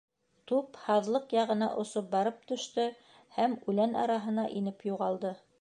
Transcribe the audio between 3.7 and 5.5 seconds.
үлән араһына инеп юғалды.